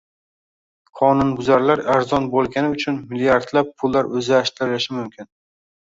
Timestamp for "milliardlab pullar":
3.13-4.13